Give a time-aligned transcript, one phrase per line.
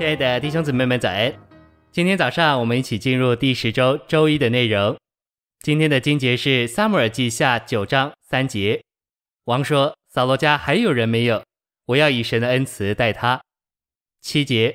[0.00, 1.30] 亲爱的弟兄姊妹们，早安！
[1.92, 4.96] 今天早上我们一起进入第十周周一的内容。
[5.58, 8.82] 今天的经节是撒母耳记下九章三节。
[9.44, 11.44] 王说：“扫罗家还有人没有？
[11.84, 13.42] 我要以神的恩慈待他。”
[14.22, 14.74] 七节，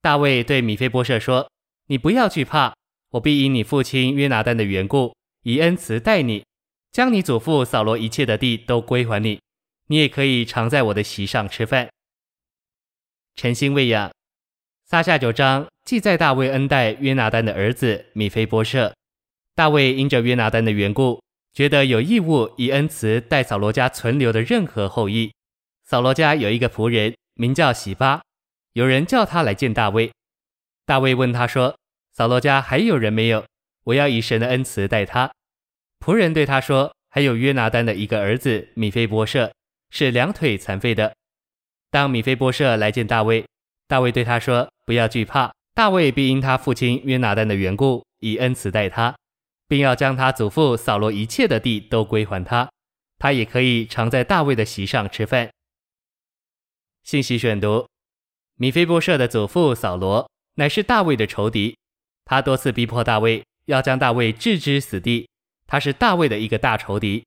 [0.00, 1.50] 大卫对米非波设说
[1.88, 2.74] ：“你不要惧怕，
[3.10, 6.46] 我必因你父亲约拿单的缘故，以恩慈待你，
[6.90, 9.38] 将你祖父扫罗一切的地都归还你。
[9.88, 11.90] 你也可以常在我的席上吃饭。”
[13.36, 14.10] 晨星喂养。
[14.92, 18.94] 撒下九章记载大卫恩待约拿单的儿子米非波设。
[19.54, 21.22] 大卫因着约拿单的缘故，
[21.54, 25.32] 觉得有义务以恩慈待扫罗家存留的任何后裔。
[25.82, 28.20] 扫罗家有一个仆人名叫洗巴，
[28.74, 30.12] 有人叫他来见大卫。
[30.84, 31.74] 大卫问他说
[32.12, 33.46] ：“扫罗家还有人没有？
[33.84, 35.32] 我要以神的恩慈待他。”
[36.04, 39.54] 仆人对他说：“还有约拿单的一个儿子米非波设，
[39.88, 41.14] 是两腿残废的。”
[41.90, 43.46] 当米非波设来见大卫。
[43.88, 49.16] 大卫对他说：“不要惧怕，大卫必因他父亲约拿单的缘故，以恩慈待他，
[49.68, 52.68] 并要将他祖父扫罗一切的地都归还他。
[53.18, 55.50] 他也可以常在大卫的席上吃饭。”
[57.04, 57.86] 信息选读：
[58.56, 61.76] 米非波设的祖父扫罗乃是大卫的仇敌，
[62.24, 65.28] 他多次逼迫大卫，要将大卫置之死地。
[65.66, 67.24] 他是大卫的一个大仇敌。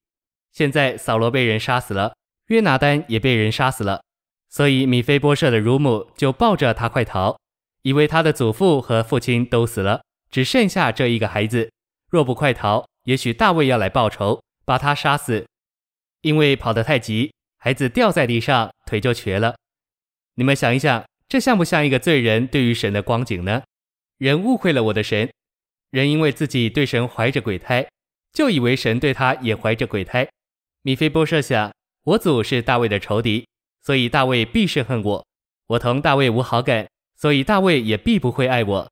[0.52, 2.16] 现在扫罗被人杀死了，
[2.48, 4.02] 约拿单也被人杀死了。
[4.50, 7.38] 所以米非波设的乳母就抱着他快逃，
[7.86, 11.72] 以为他的祖父和父亲都死了，只剩下这一个孩子。
[12.10, 15.46] 若不快逃，也许大卫要来报仇，把他杀死。
[16.22, 19.56] 因为跑得太急，孩子掉在地上，腿就瘸了。
[20.34, 23.62] 你们想一想，这像不像一个罪人对于神的光景呢？
[24.18, 25.32] 人误会了我的神，
[25.92, 27.88] 人因为自己对神怀着鬼胎，
[28.34, 30.28] 就以为神对他也怀着鬼胎。
[30.82, 31.72] 米非波设想，
[32.06, 33.46] 我祖是大卫的仇敌。
[33.84, 35.28] 所以大卫必是恨我，
[35.68, 36.88] 我同大卫无好感，
[37.26, 38.92] 所以大卫也必不会爱我。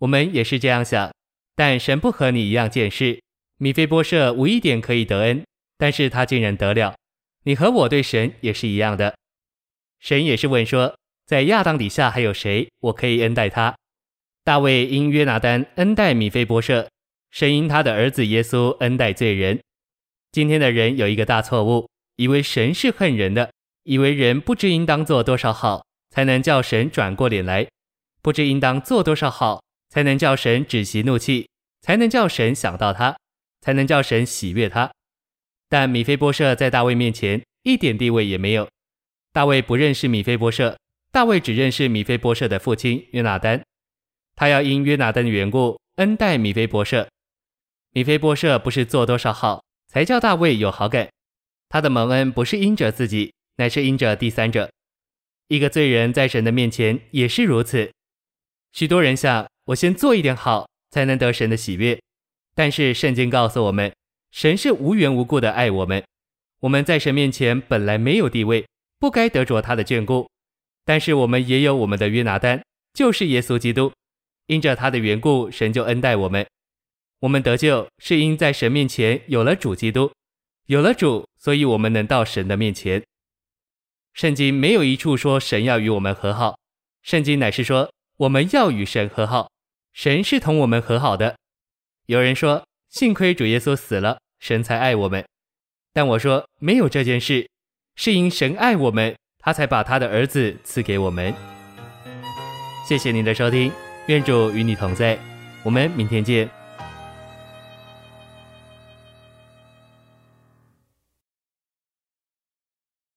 [0.00, 1.14] 我们也是这样想，
[1.54, 3.20] 但神不和你一样见识。
[3.58, 5.44] 米非波设无一点可以得恩，
[5.76, 6.96] 但是他竟然得了。
[7.44, 9.14] 你和我对神也是一样的。
[10.00, 13.76] 神也是问说，在亚当底下还有谁，我可以恩待他？
[14.42, 16.88] 大卫因约拿单恩待米非波设，
[17.30, 19.60] 神因他的儿子耶稣恩待罪人。
[20.32, 23.52] 今天的人有一个大错误，以为神是恨人的。
[23.84, 27.66] 以为人不知应当做多少好，才能叫神转过脸来；
[28.22, 31.48] 不知应当做多少好，才能叫神止息怒气，
[31.82, 33.16] 才能叫神想到他，
[33.60, 34.90] 才能叫神喜悦他。
[35.68, 38.68] 但米非波设在大卫面前一点地位也没有。
[39.32, 40.78] 大卫不认识米非波设，
[41.12, 43.62] 大卫只认识米非波设的父亲约拿单。
[44.34, 47.08] 他要因约拿单的缘故恩待米非波设。
[47.92, 51.08] 米非波设不是做多少好才叫大卫有好感，
[51.68, 53.32] 他的蒙恩不是因着自己。
[53.56, 54.70] 乃是因着第三者，
[55.48, 57.90] 一个罪人在神的面前也是如此。
[58.72, 61.98] 许多人想，我先做一点好，才能得神的喜悦。
[62.54, 63.92] 但是圣经告诉我们，
[64.30, 66.02] 神是无缘无故的爱我们。
[66.60, 68.66] 我们在神面前本来没有地位，
[68.98, 70.28] 不该得着他的眷顾。
[70.84, 73.92] 但是我们也有我们的约拿单，就是耶稣基督。
[74.46, 76.46] 因着他的缘故，神就恩待我们。
[77.20, 80.10] 我们得救是因在神面前有了主基督，
[80.66, 83.02] 有了主，所以我们能到神的面前。
[84.18, 86.58] 圣经没有一处说神要与我们和好，
[87.04, 89.48] 圣经乃是说我们要与神和好，
[89.92, 91.36] 神是同我们和好的。
[92.06, 95.24] 有人说，幸亏主耶稣死了，神才爱我们。
[95.92, 97.48] 但我说没有这件事，
[97.94, 101.32] 是因神爱我们，他才把他的儿子赐给我们。
[102.88, 103.70] 谢谢您的收听，
[104.08, 105.16] 愿主与你同在，
[105.62, 106.57] 我们明天见。